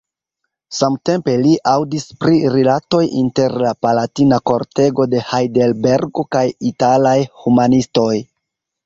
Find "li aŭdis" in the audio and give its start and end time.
1.41-2.07